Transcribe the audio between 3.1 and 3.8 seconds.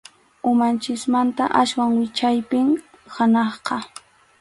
hanaqqa.